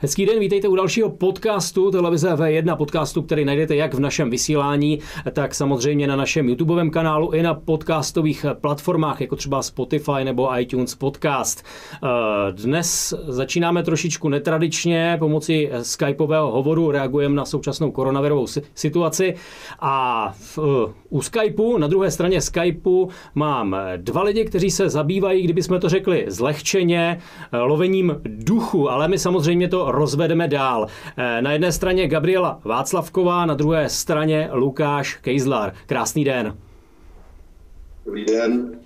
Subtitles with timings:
[0.00, 4.98] Hezký den, vítejte u dalšího podcastu televize V1, podcastu, který najdete jak v našem vysílání,
[5.32, 10.94] tak samozřejmě na našem YouTubeovém kanálu i na podcastových platformách, jako třeba Spotify nebo iTunes
[10.94, 11.64] Podcast.
[11.94, 12.08] Eh,
[12.52, 19.34] dnes začínáme trošičku netradičně, pomocí skypového hovoru reagujeme na současnou koronavirovou situaci
[19.80, 25.42] a v, eh, u Skypeu, na druhé straně Skypeu mám dva lidi, kteří se zabývají,
[25.42, 27.18] kdybychom to řekli zlehčeně,
[27.52, 30.86] eh, lovením duchu, ale my samozřejmě to rozvedeme dál.
[31.16, 35.72] Eh, na jedné straně Gabriela Václavková, na druhé straně Lukáš Kejzlar.
[35.86, 36.56] Krásný den.
[38.06, 38.78] Dobrý den.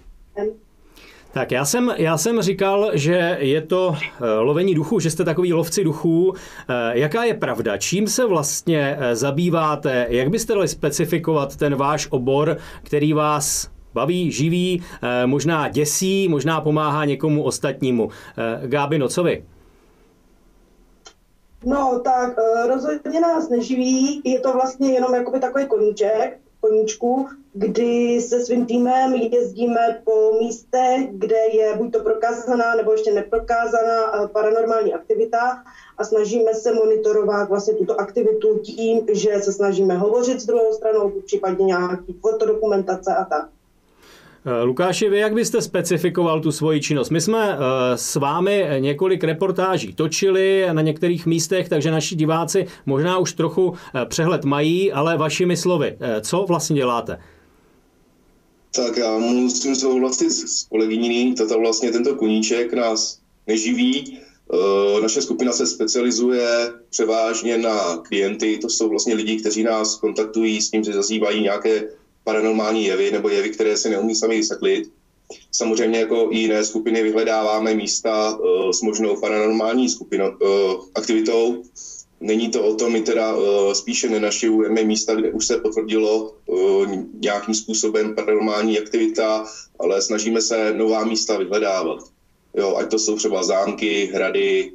[1.33, 5.53] Tak já jsem, já jsem říkal, že je to eh, lovení duchu, že jste takový
[5.53, 6.35] lovci duchů.
[6.69, 7.77] Eh, jaká je pravda?
[7.77, 10.07] Čím se vlastně zabýváte?
[10.09, 14.83] Jak byste dali specifikovat ten váš obor, který vás baví, živí,
[15.27, 18.11] možná děsí, možná pomáhá někomu ostatnímu?
[18.67, 19.45] Gáby, no co vy?
[21.65, 28.21] No, tak uh, rozhodně nás neživí, je to vlastně jenom jakoby takový koníček, koníčku, kdy
[28.21, 34.95] se svým týmem jezdíme po místech, kde je buď to prokázaná nebo ještě neprokázaná paranormální
[34.95, 35.63] aktivita
[35.99, 41.13] a snažíme se monitorovat vlastně tuto aktivitu tím, že se snažíme hovořit s druhou stranou,
[41.27, 43.49] případně nějaký fotodokumentace a tak.
[44.47, 47.11] Eh, Lukáši, vy jak byste specifikoval tu svoji činnost?
[47.11, 47.59] My jsme eh,
[47.97, 54.07] s vámi několik reportáží točili na některých místech, takže naši diváci možná už trochu eh,
[54.07, 57.19] přehled mají, ale vašimi slovy, co vlastně děláte?
[58.75, 64.19] Tak já musím souhlasit s kolegyní, tato vlastně tento koníček nás neživí.
[65.03, 70.71] Naše skupina se specializuje převážně na klienty, to jsou vlastně lidi, kteří nás kontaktují s
[70.71, 71.83] tím, že zazývají nějaké
[72.25, 74.91] paranormální jevy nebo jevy, které si neumí sami vysvětlit.
[75.53, 81.63] Samozřejmě jako i jiné skupiny vyhledáváme místa uh, s možnou paranormální skupinou, uh, aktivitou.
[82.21, 86.87] Není to o tom, my teda uh, spíše nenaštěvujeme místa, kde už se potvrdilo uh,
[87.21, 89.45] nějakým způsobem paranormální aktivita,
[89.79, 91.99] ale snažíme se nová místa vyhledávat.
[92.57, 94.73] Jo, ať to jsou třeba zámky, hrady,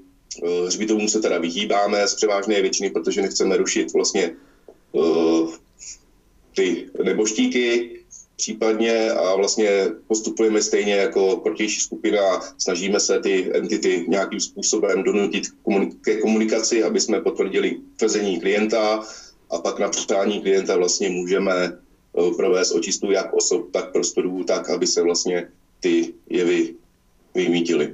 [0.66, 4.32] hřbitovům se teda vyhýbáme z převážné většiny, protože nechceme rušit vlastně
[4.92, 5.47] uh,
[6.58, 7.94] ty neboštíky
[8.36, 9.70] případně a vlastně
[10.08, 15.44] postupujeme stejně jako protější skupina, snažíme se ty entity nějakým způsobem donutit
[16.02, 19.02] ke komunikaci, aby jsme potvrdili tvrzení klienta
[19.50, 24.70] a pak na přání klienta vlastně můžeme eh, provést očistu jak osob, tak prostorů, tak
[24.70, 25.44] aby se vlastně
[25.80, 26.74] ty jevy
[27.36, 27.94] vymítily.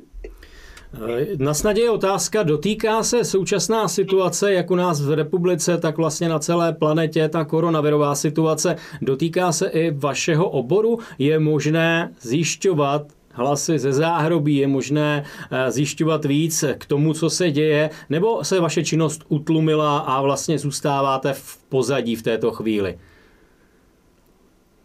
[1.38, 6.30] Na snadě je otázka, dotýká se současná situace, jak u nás v republice, tak vlastně
[6.30, 11.00] na celé planetě, ta koronavirová situace, dotýká se i vašeho oboru?
[11.20, 13.02] Je možné zjišťovat
[13.32, 18.60] hlasy ze záhrobí, je možné eh, zjišťovat víc k tomu, co se děje, nebo se
[18.60, 23.00] vaše činnost utlumila a vlastně zůstáváte v pozadí v této chvíli?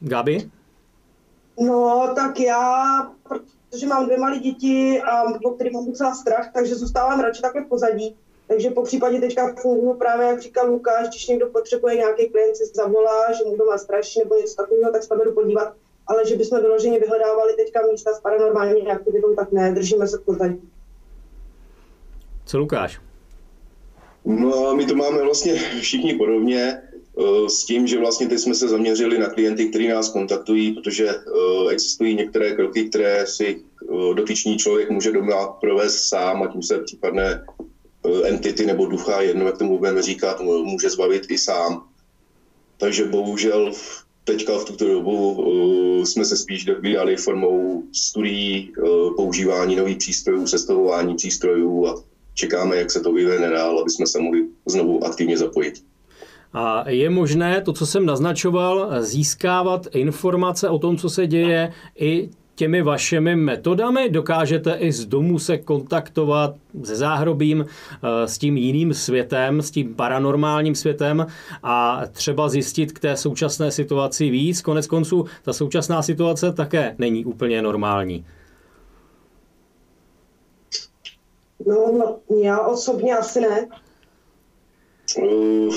[0.01, 0.51] Gabi?
[1.61, 3.11] No, tak já,
[3.71, 7.65] protože mám dvě malé děti, a o kterých mám docela strach, takže zůstávám radši takhle
[7.65, 8.17] v pozadí.
[8.49, 12.65] Takže po případě teďka funguji právě, jak říkal Lukáš, když někdo potřebuje nějaký klient si
[12.75, 15.75] zavolá, že někdo má strach nebo něco takového, tak se tam jdu podívat.
[16.07, 20.23] Ale že bychom vyloženě vyhledávali teďka místa s paranormální aktivitou, tak ne, držíme se v
[20.23, 20.71] pozadí.
[22.45, 23.01] Co Lukáš?
[24.25, 26.83] No, my to máme vlastně všichni podobně.
[27.19, 31.09] Eh, s tím, že vlastně teď jsme se zaměřili na klienty, kteří nás kontaktují, protože
[31.09, 36.63] eh, existují některé kroky, které si eh, dotyčný člověk může doma provést sám, ať mu
[36.63, 37.45] se případné
[38.25, 41.85] entity nebo ducha, jedno jak tomu budeme říkat, může zbavit i sám.
[42.77, 43.73] Takže bohužel
[44.25, 45.45] teďka v tuto dobu
[46.05, 48.73] jsme se spíš dobíjali formou studií,
[49.17, 51.95] používání nových přístrojů, sestavování přístrojů a
[52.35, 55.83] čekáme, jak se to vyvine dál, aby jsme se mohli znovu aktivně zapojit.
[56.53, 62.29] A je možné to, co jsem naznačoval, získávat informace o tom, co se děje i
[62.55, 64.09] těmi vašimi metodami?
[64.11, 66.55] Dokážete i z domu se kontaktovat
[66.85, 71.27] se záhrobím, eh, s tím jiným světem, s tím paranormálním světem
[71.63, 74.63] a třeba zjistit k té současné situaci víc?
[74.63, 78.27] Konec konců, ta současná situace také není úplně normální.
[81.67, 83.69] No, no já osobně asi ne.
[85.23, 85.75] Uh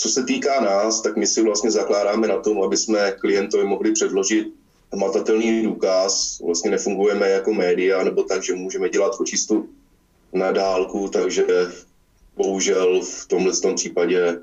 [0.00, 3.92] co se týká nás, tak my si vlastně zakládáme na tom, aby jsme klientovi mohli
[3.92, 4.46] předložit
[4.92, 6.40] hmatatelný důkaz.
[6.44, 9.68] Vlastně nefungujeme jako média, nebo tak, že můžeme dělat očistu
[10.32, 11.44] na dálku, takže
[12.36, 14.40] bohužel v tomhle tom případě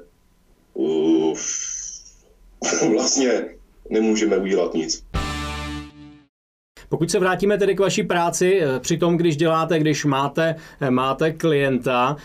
[0.73, 1.37] uh,
[2.93, 3.49] vlastně
[3.89, 5.03] nemůžeme udělat nic.
[6.89, 10.91] Pokud se vrátíme tedy k vaší práci, eh, při tom, když děláte, když máte, eh,
[10.91, 12.15] máte klienta,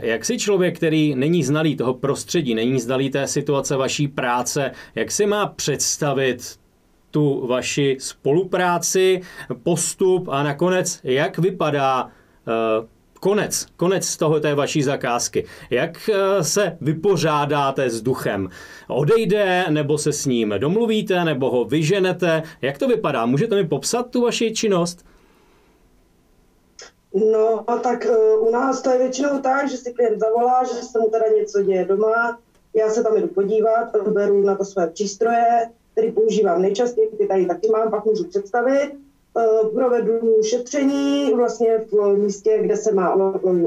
[0.00, 5.10] jak si člověk, který není znalý toho prostředí, není znalý té situace vaší práce, jak
[5.10, 6.56] si má představit
[7.10, 9.20] tu vaši spolupráci,
[9.62, 12.08] postup a nakonec, jak vypadá
[13.20, 15.44] konec, konec toho té vaší zakázky.
[15.70, 18.48] Jak eh, se vypořádáte s duchem?
[18.88, 22.42] Odejde, nebo se s ním domluvíte, nebo ho vyženete?
[22.62, 23.26] Jak to vypadá?
[23.26, 25.04] Můžete mi popsat tu vaši činnost?
[27.32, 30.74] No, a tak uh, u nás to je většinou tak, že si klient zavolá, že
[30.74, 32.38] se mu teda něco děje doma,
[32.74, 37.46] já se tam jdu podívat, beru na to své přístroje, který používám nejčastěji, ty tady
[37.46, 38.92] taky mám, pak můžu představit
[39.74, 43.14] provedu šetření vlastně v místě, kde se má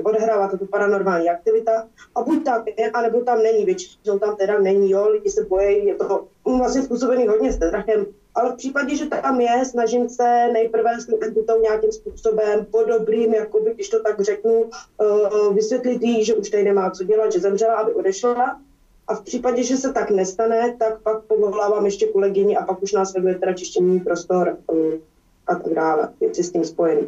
[0.04, 1.88] odehrávat tato paranormální aktivita.
[2.16, 5.86] A buď tam je, anebo tam není, většinou tam teda není, jo, lidi se bojí,
[5.86, 8.06] je to vlastně způsobený hodně strachem,
[8.36, 13.74] ale v případě, že tam je, snažím se nejprve s entitou nějakým způsobem podobným, jakoby,
[13.74, 14.70] když to tak řeknu,
[15.02, 18.60] eh, vysvětlit jí, že už tady nemá co dělat, že zemřela, aby odešla.
[19.08, 22.92] A v případě, že se tak nestane, tak pak povolávám ještě kolegyni a pak už
[22.92, 25.11] nás vedle teda čištění prostor eh,
[25.48, 27.08] a tak dále, věci s tím spojený.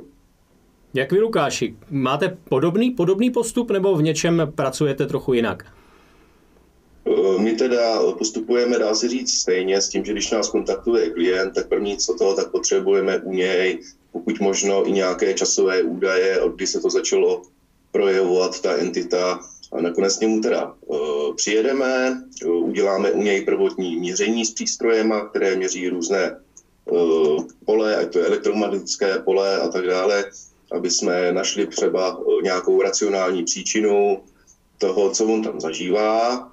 [0.93, 5.65] Jak vy, Lukáši, máte podobný, podobný postup nebo v něčem pracujete trochu jinak?
[7.07, 11.53] Eh, my teda postupujeme, dá se říct, stejně s tím, že když nás kontaktuje klient,
[11.53, 13.79] tak první co to, tak potřebujeme u něj
[14.13, 17.41] pokud možno i nějaké časové údaje, od kdy se to začalo
[17.91, 19.39] projevovat, ta entita.
[19.71, 25.29] A nakonec k němu teda uh, přijedeme, uh, uděláme u něj prvotní měření s přístrojema,
[25.29, 26.42] které měří různé Eh,
[27.65, 30.25] pole, ať to je elektromagnetické pole a tak dále,
[30.71, 34.23] aby jsme našli třeba eh, nějakou racionální příčinu
[34.77, 36.49] toho, co on tam zažívá.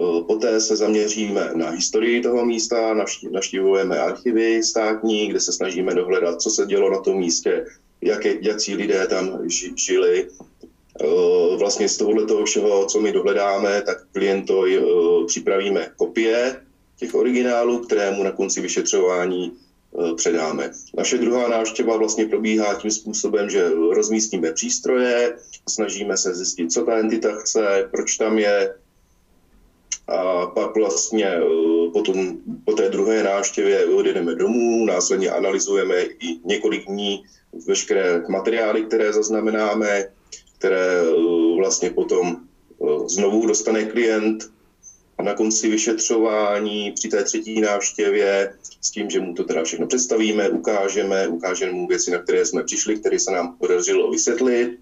[0.00, 2.94] Eh, poté se zaměříme na historii toho místa,
[3.30, 7.64] navštívujeme archivy státní, kde se snažíme dohledat, co se dělo na tom místě,
[8.00, 9.38] jaké, jaký lidé tam
[9.76, 10.28] žili.
[11.58, 14.82] Vlastně z toho všeho, co my dohledáme, tak klientovi
[15.26, 16.60] připravíme kopie
[16.96, 19.52] těch originálů, které mu na konci vyšetřování
[20.16, 20.70] předáme.
[20.96, 25.36] Naše druhá návštěva vlastně probíhá tím způsobem, že rozmístíme přístroje,
[25.68, 28.74] snažíme se zjistit, co ta entita chce, proč tam je,
[30.08, 31.40] a pak vlastně eh,
[31.92, 37.22] potom po té druhé návštěvě odjedeme domů, následně analyzujeme i několik dní
[37.66, 40.04] veškeré materiály, které zaznamenáme,
[40.58, 42.36] které eh, vlastně potom
[43.06, 44.53] znovu dostane klient
[45.18, 49.86] a na konci vyšetřování při té třetí návštěvě s tím, že mu to teda všechno
[49.86, 54.78] představíme, ukážeme, ukážeme mu věci, na které jsme přišli, které se nám podařilo vysvětlit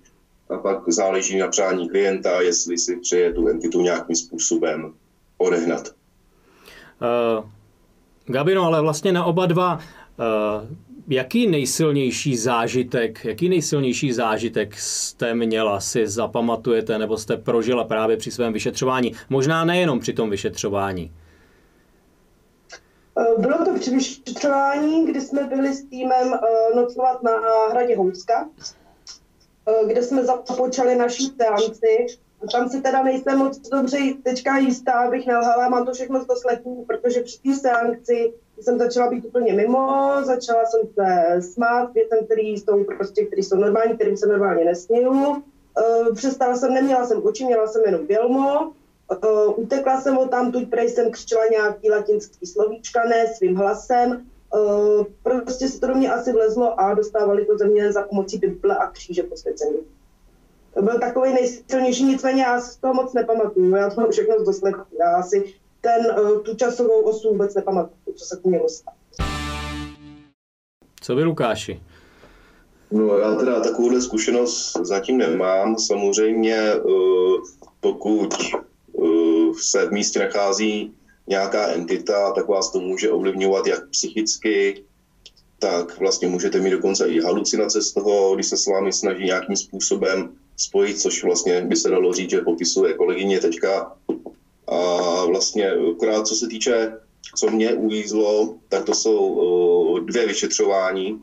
[0.50, 4.94] a pak záleží na přání klienta, jestli si přeje tu entitu nějakým způsobem
[5.38, 5.88] odehnat.
[7.02, 7.50] Uh,
[8.26, 10.68] Gabino, ale vlastně na oba dva, uh,
[11.12, 18.30] jaký nejsilnější zážitek, jaký nejsilnější zážitek jste měla, si zapamatujete nebo jste prožila právě při
[18.30, 19.12] svém vyšetřování?
[19.30, 21.12] Možná nejenom při tom vyšetřování.
[23.18, 27.30] Eh, bylo to při vyšetřování, kdy jsme byli s týmem eh, nocovat na
[27.70, 28.48] hradě Houska,
[29.68, 32.06] eh, kde jsme započali naší seanci.
[32.52, 36.84] Tam si teda nejsem moc dobře teďka jistá, abych nelhala, mám to všechno z doslechů,
[36.88, 42.48] protože při té seanci jsem začala být úplně mimo, začala jsem se smát věcem, který
[42.48, 45.42] jsou prostě, který jsou normální, kterým se normálně nesměju.
[46.14, 48.72] Přestala jsem, neměla jsem oči, měla jsem jenom bělmo
[49.24, 54.26] Uh, utekla jsem ho tam, tuď prej jsem křičela nějaký latinský slovíčka, ne svým hlasem.
[54.54, 58.38] Uh, prostě se to do mě asi vlezlo a dostávali to ze mě za pomocí
[58.38, 59.78] Bible a kříže posvěcení.
[60.80, 64.82] Byl takový nejsilnější, nicméně já si toho moc nepamatuju, já to mám všechno z doslechu.
[65.00, 68.94] Já asi ten, uh, tu časovou osu vůbec nepamatuju, co se k mělo stát.
[71.00, 71.80] Co vy, Lukáši?
[72.90, 75.78] No já teda takovouhle zkušenost zatím nemám.
[75.78, 76.72] Samozřejmě
[77.80, 78.34] pokud
[79.60, 80.94] se v místě nachází
[81.26, 84.84] nějaká entita, tak vás to může ovlivňovat jak psychicky,
[85.58, 89.56] tak vlastně můžete mít dokonce i halucinace z toho, když se s vámi snaží nějakým
[89.56, 93.96] způsobem spojit, což vlastně by se dalo říct, že popisuje kolegyně teďka.
[94.68, 96.92] A vlastně akorát co se týče,
[97.36, 101.18] co mě uvízlo, tak to jsou dvě vyšetřování,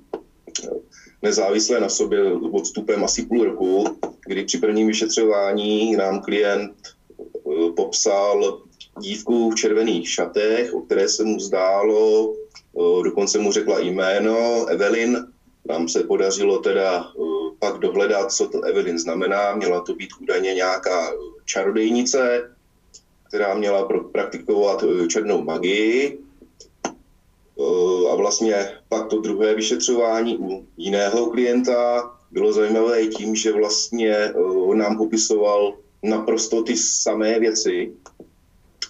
[1.22, 3.84] nezávislé na sobě odstupem asi půl roku,
[4.28, 6.72] kdy při prvním vyšetřování nám klient
[7.50, 8.62] Eh, popsal
[9.00, 15.28] dívku v červených šatech, o které se mu zdálo, eh, dokonce mu řekla jméno Evelyn.
[15.70, 17.22] Nám se podařilo teda eh,
[17.60, 19.56] pak dohledat, co to Evelyn znamená.
[19.56, 21.12] Měla to být údajně nějaká
[21.46, 22.52] čarodejnice,
[23.28, 26.20] která měla praktikovat černou magii.
[28.12, 34.32] a vlastně pak to druhé vyšetřování u jiného klienta bylo zajímavé tím, že vlastně
[34.74, 35.74] nám popisoval
[36.04, 37.92] naprosto ty samé věci,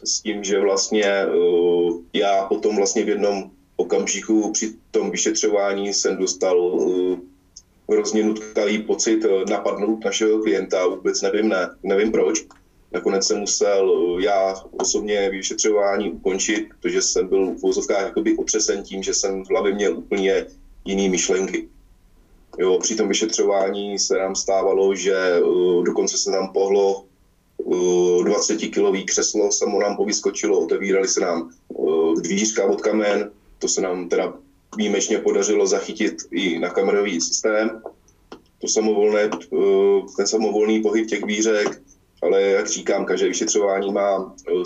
[0.03, 1.25] s tím, že vlastně
[2.13, 6.79] já potom vlastně v jednom okamžiku při tom vyšetřování jsem dostal
[7.91, 12.43] hrozně nutkavý pocit napadnout našeho klienta, vůbec nevím, ne, nevím proč.
[12.91, 19.03] Nakonec jsem musel já osobně vyšetřování ukončit, protože jsem byl v vozovkách jakoby otřesen tím,
[19.03, 20.45] že jsem v hlavě měl úplně
[20.85, 21.67] jiný myšlenky.
[22.57, 27.03] Jo, při tom vyšetřování se nám stávalo, že uh, dokonce se nám pohlo
[27.57, 33.81] uh, 20-kilový křeslo, samo nám povyskočilo, otevírali se nám uh, dvířka od kamen, to se
[33.81, 34.33] nám teda
[34.77, 37.81] výjimečně podařilo zachytit i na kamerový systém.
[38.61, 41.81] To samovolné, uh, ten samovolný pohyb těch dvířek,
[42.21, 44.63] ale jak říkám, každé vyšetřování má uh,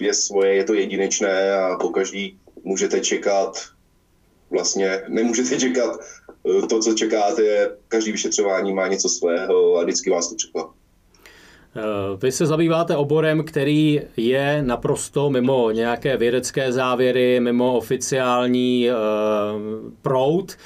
[0.00, 3.58] je svoje, je to jedinečné a po každý můžete čekat,
[4.50, 5.98] vlastně nemůžete čekat
[6.42, 10.79] uh, to, co čekáte, každý vyšetřování má něco svého a vždycky vás to překvapí.
[12.22, 18.94] Vy se zabýváte oborem, který je naprosto mimo nějaké vědecké závěry, mimo oficiální e,
[20.02, 20.56] proud.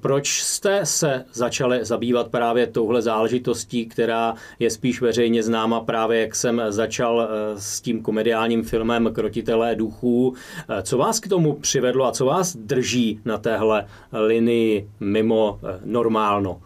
[0.00, 6.34] Proč jste se začali zabývat právě touhle záležitostí, která je spíš veřejně známa právě, jak
[6.34, 10.34] jsem začal eh, s tím komediálním filmem Krotitelé duchů.
[10.68, 16.60] Eh, co vás k tomu přivedlo a co vás drží na téhle linii mimo normálno?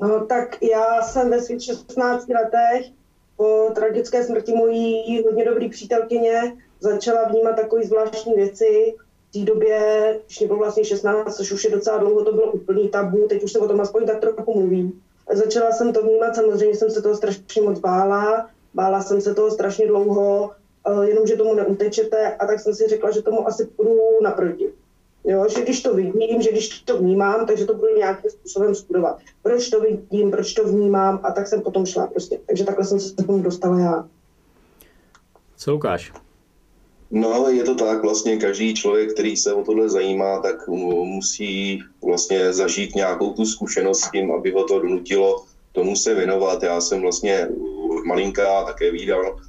[0.00, 2.86] No tak já jsem ve svých 16 letech
[3.36, 8.94] po tragické smrti mojí hodně dobrý přítelkyně začala vnímat takové zvláštní věci.
[9.30, 9.80] V té době,
[10.26, 13.42] když mě bylo vlastně 16, což už je docela dlouho, to bylo úplný tabu, teď
[13.42, 15.00] už se o tom aspoň tak trochu mluví.
[15.32, 19.50] Začala jsem to vnímat, samozřejmě jsem se toho strašně moc bála, bála jsem se toho
[19.50, 20.50] strašně dlouho,
[20.86, 24.72] eh, jenomže tomu neutečete a tak jsem si řekla, že tomu asi půjdu naproti.
[25.24, 29.18] Jo, že když to vidím, že když to vnímám, takže to budu nějakým způsobem studovat.
[29.42, 32.38] Proč to vidím, proč to vnímám a tak jsem potom šla prostě.
[32.46, 34.08] Takže takhle jsem se k tomu dostala já.
[35.56, 36.12] Co Lukáš?
[37.10, 42.52] No, je to tak, vlastně každý člověk, který se o tohle zajímá, tak musí vlastně
[42.52, 46.62] zažít nějakou tu zkušenost s tím, aby ho to donutilo tomu se věnovat.
[46.62, 47.48] Já jsem vlastně
[48.06, 49.40] malinká také výdal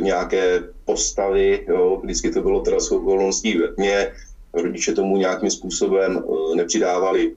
[0.00, 4.12] nějaké postavy, jo, vždycky to bylo teda s okolností ve tmě,
[4.52, 7.34] rodiče tomu nějakým způsobem eh, nepřidávali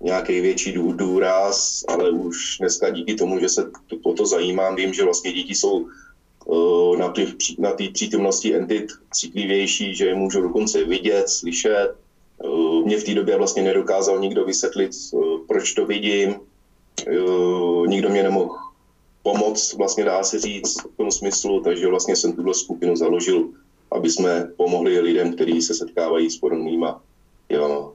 [0.00, 3.70] nějaký větší důraz, ale už dneska díky tomu, že se
[4.02, 7.26] o to zajímám, vím, že vlastně děti jsou eh, na té
[7.58, 11.88] na přítomnosti entit citlivější, že je můžou dokonce vidět, slyšet.
[12.44, 14.90] Eh, mě v té době vlastně nedokázal nikdo vysvětlit,
[15.48, 16.34] proč to vidím.
[17.86, 18.56] Nikdo mě nemohl
[19.22, 23.48] pomoct, vlastně dá se říct v tom smyslu, takže vlastně jsem tuhle skupinu založil
[23.92, 27.02] aby jsme pomohli lidem, kteří se setkávají s podobnýma
[27.50, 27.92] jo.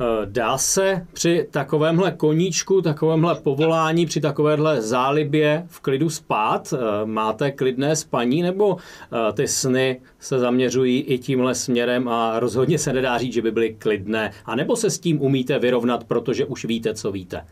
[0.00, 6.74] Eh, dá se při takovémhle koníčku, takovémhle povolání, při takovéhle zálibě v klidu spát?
[6.76, 12.78] Eh, máte klidné spaní nebo eh, ty sny se zaměřují i tímhle směrem a rozhodně
[12.78, 14.32] se nedá říct, že by byly klidné?
[14.44, 17.46] A nebo se s tím umíte vyrovnat, protože už víte, co víte?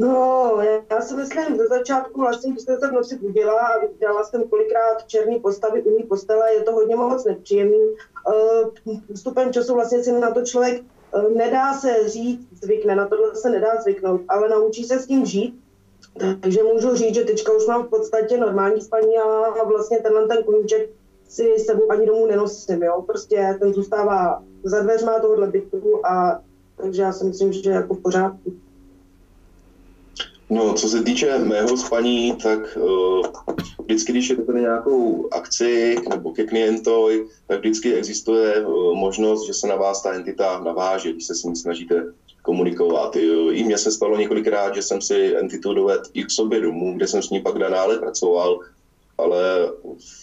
[0.00, 0.58] No,
[0.90, 5.06] já si myslím, ze začátku když jsem se v noci budila a viděla jsem kolikrát
[5.06, 7.94] černý postavy u mý postele, je to hodně moc nepříjemný.
[9.14, 10.82] Vstupem eh, času vlastně si na to člověk
[11.14, 15.26] eh, nedá se říct, zvykne, na tohle se nedá zvyknout, ale naučí se s tím
[15.26, 15.60] žít.
[16.40, 20.42] Takže můžu říct, že teďka už mám v podstatě normální spaní a vlastně tenhle ten
[20.42, 20.90] koníček
[21.28, 23.02] si sebou ani domů nenosím, jo.
[23.06, 26.40] Prostě ten zůstává za dveřma tohohle bytu a
[26.76, 28.52] takže já si myslím, že jako v pořádku.
[30.50, 33.22] No, co se týče mého spaní, tak uh,
[33.84, 39.54] vždycky, když jdete na nějakou akci nebo ke klientovi, tak vždycky existuje uh, možnost, že
[39.54, 42.02] se na vás ta entita naváže, když se s ním snažíte
[42.42, 43.16] komunikovat.
[43.50, 47.06] I mně se stalo několikrát, že jsem si entitu dovedl i k sobě domů, kde
[47.06, 48.58] jsem s ní pak nadále pracoval,
[49.18, 49.70] ale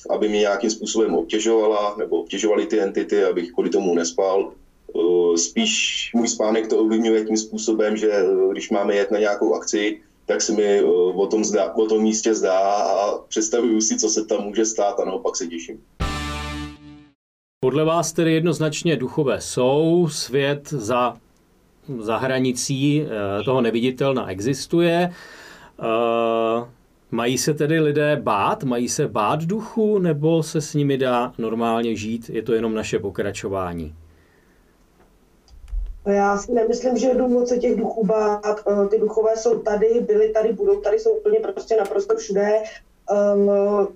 [0.10, 4.52] aby mě nějakým způsobem obtěžovala nebo obtěžovaly ty entity, abych kvůli tomu nespal,
[5.36, 5.72] spíš
[6.16, 10.54] můj spánek to ovlivňuje tím způsobem, že když máme jet na nějakou akci, tak se
[10.54, 10.84] mi eh,
[11.16, 15.00] o tom, zdá, o tom místě zdá a představuju si, co se tam může stát
[15.00, 15.82] a naopak se těším.
[17.60, 21.18] Podle vás tedy jednoznačně duchové jsou, svět za,
[22.00, 25.10] za hranicí eh, toho neviditelna existuje.
[25.80, 26.66] Eh,
[27.12, 28.64] mají se tedy lidé bát?
[28.64, 32.30] Mají se bát duchu, nebo se s nimi dá normálně žít?
[32.30, 33.96] Je to jenom naše pokračování?
[36.08, 38.60] Já si nemyslím, že je důvod se těch duchů bát.
[38.68, 42.64] Eh, ty duchové jsou tady, byly tady, budou tady, jsou úplně prostě naprosto všude.
[43.36, 43.88] um,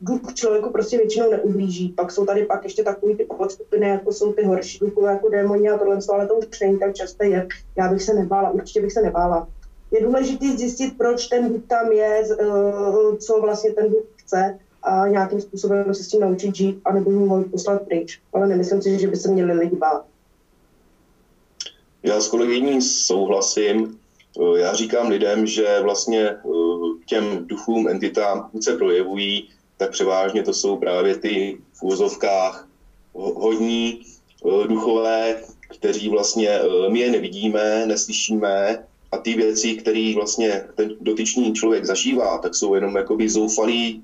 [0.00, 1.88] duch člověku prostě většinou neublíží.
[1.88, 5.70] Pak jsou tady pak ještě takový ty podskupiny, jako jsou ty horší duchové, jako démoni
[5.70, 7.46] a tohle, ale to už není tak časté, jak
[7.78, 9.48] já bych se nebála, určitě bych se nebála.
[9.90, 15.08] Je důležité zjistit, proč ten duch tam je, uh, co vlastně ten duch chce a
[15.08, 18.20] nějakým způsobem se s tím naučit žít, anebo mu poslat pryč.
[18.32, 20.04] Ale nemyslím si, že by se měli lidi bát.
[22.02, 23.98] Já s kolegyní souhlasím.
[24.40, 26.38] Eh, já říkám lidem, že vlastně eh,
[27.06, 32.68] těm duchům, entitám, se projevují, tak převážně to jsou právě ty v úzovkách
[33.14, 40.94] hodní eh, duchové, kteří vlastně my je nevidíme, neslyšíme a ty věci, které vlastně ten
[41.00, 44.02] dotyčný člověk zažívá, tak jsou jenom jakoby zoufalý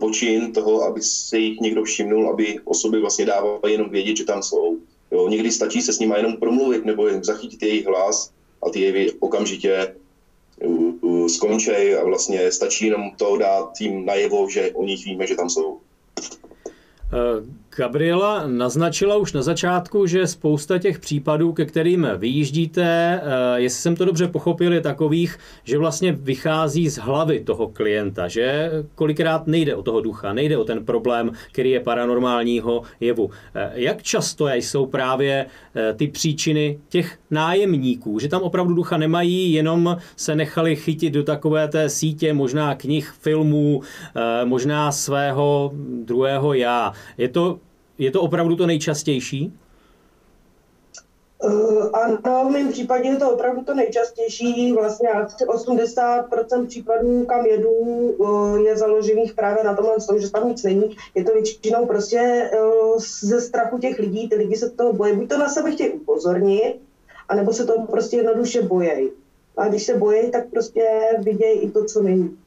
[0.00, 4.42] počin toho, aby si jich někdo všimnul, aby osoby vlastně dávaly jenom vědět, že tam
[4.42, 4.78] jsou.
[5.12, 8.32] Jo, někdy stačí se s nimi jenom promluvit nebo zachytit jejich hlas
[8.66, 9.94] a ty jevy okamžitě
[11.28, 15.50] skončej a vlastně stačí jenom to dát tím najevo, že o nich víme, že tam
[15.50, 15.76] jsou.
[17.72, 23.82] Eh, Gabriela naznačila už na začátku, že spousta těch případů, ke kterým vyjíždíte, eh, jestli
[23.82, 29.46] jsem to dobře pochopil, je takových, že vlastně vychází z hlavy toho klienta, že kolikrát
[29.46, 33.30] nejde o toho ducha, nejde o ten problém, který je paranormálního jevu.
[33.54, 35.46] Eh, jak často jsou právě
[35.96, 41.68] ty příčiny těch nájemníků, že tam opravdu ducha nemají, jenom se nechali chytit do takové
[41.68, 43.82] té sítě, možná knih, filmů,
[44.44, 45.72] možná svého
[46.04, 46.92] druhého já.
[47.18, 47.58] Je to,
[47.98, 49.52] je to opravdu to nejčastější?
[51.44, 54.72] Uh, ano, v mém případě je to opravdu to nejčastější.
[54.72, 60.96] Vlastně 80% případů, kam jedu, uh, je založených právě na tomhle, že tam nic není.
[61.14, 64.28] Je to většinou prostě uh, ze strachu těch lidí.
[64.28, 65.16] Ty lidi se toho bojí.
[65.16, 66.74] Buď to na sebe chtějí upozornit,
[67.28, 69.10] anebo se toho prostě jednoduše bojejí.
[69.56, 72.38] A když se bojí, tak prostě vidějí i to, co není.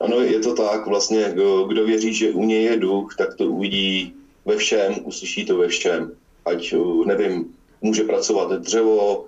[0.00, 0.86] Ano, je to tak.
[0.86, 1.30] Vlastně,
[1.66, 4.12] kdo věří, že u něj je duch, tak to uvidí
[4.44, 6.12] ve všem, uslyší to ve všem.
[6.44, 9.26] Ať, nevím, může pracovat dřevo,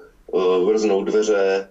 [0.67, 1.69] vrznout dveře,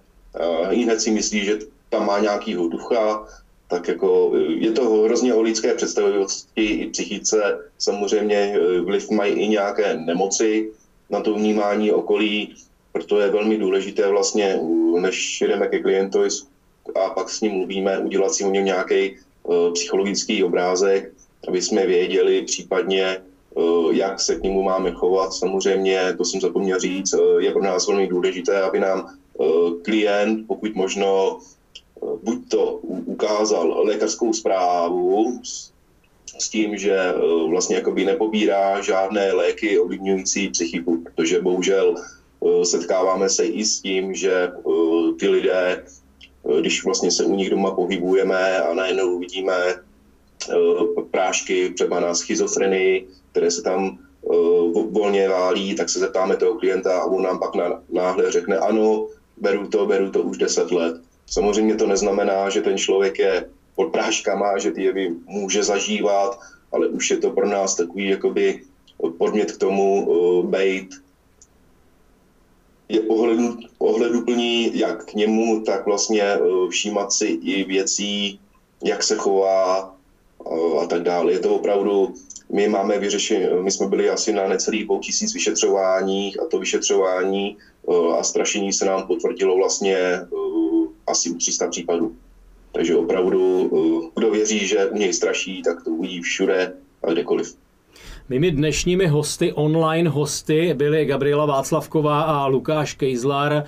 [0.70, 1.58] i hned si myslí, že
[1.90, 3.26] tam má nějakýho ducha,
[3.68, 7.58] tak jako je to hrozně o lidské představivosti i psychice.
[7.78, 10.72] Samozřejmě vliv mají i nějaké nemoci
[11.10, 12.56] na to vnímání okolí,
[12.92, 14.60] proto je velmi důležité vlastně,
[15.00, 16.30] než jdeme ke klientovi
[16.96, 21.12] a pak s ním mluvíme, udělat si o něm nějaký uh, psychologický obrázek,
[21.48, 23.18] aby jsme věděli případně,
[23.56, 25.34] uh, jak se k němu máme chovat.
[25.34, 29.06] Samozřejmě, to jsem zapomněl říct, uh, je pro nás velmi důležité, aby nám
[29.84, 31.40] klient, pokud možno,
[32.24, 32.74] buď to
[33.06, 35.72] ukázal lékařskou zprávu s,
[36.40, 37.14] s tím, že
[37.50, 41.96] vlastně jakoby nepobírá žádné léky ovlivňující psychiku, protože bohužel
[42.64, 44.52] setkáváme se i s tím, že
[45.20, 45.84] ty lidé
[46.60, 53.08] když vlastně se u nich doma pohybujeme a najednou vidíme eh, prášky třeba na schizofrenii,
[53.32, 54.28] které se tam eh,
[54.90, 57.52] volně válí, tak se zeptáme toho klienta a on nám pak
[57.94, 61.02] náhle řekne, ano, beru to, beru to už 10 let.
[61.28, 66.40] Samozřejmě to neznamená, že ten člověk je pod práškama, že ty jevy může zažívat,
[66.72, 68.62] ale už je to pro nás takový jakoby
[69.18, 70.08] podmět k tomu
[70.44, 70.90] bejt
[72.90, 78.40] je ohledu, ohleduplný jak k němu, tak vlastně eh, všímat si i věcí,
[78.84, 79.96] jak se chová
[80.46, 81.32] eh, a tak dále.
[81.32, 82.14] Je to opravdu,
[82.52, 87.56] my máme vyřešení, my jsme byli asi na necelých dvou tisíc vyšetřováních a to vyšetřování
[87.56, 90.22] eh, a strašení se nám potvrdilo vlastně
[91.08, 92.16] asi u 300 případů.
[92.72, 93.70] Takže opravdu,
[94.16, 96.74] kdo věří, že u něj straší, tak to uvidí všude
[97.04, 97.56] a kdekoliv.
[98.30, 103.64] Mými dnešními hosty, online hosty, byly Gabriela Václavková a Lukáš Kejzlar, eh,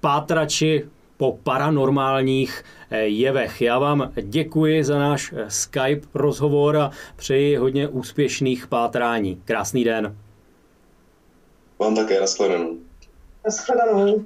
[0.00, 0.84] pátrači
[1.16, 3.60] po paranormálních eh, jevech.
[3.60, 9.42] Já vám děkuji za náš eh, Skype rozhovor a přeji hodně úspěšných pátrání.
[9.44, 10.16] Krásný den.
[11.78, 12.76] Vám také, nashledanou.
[13.44, 14.24] Nashledanou.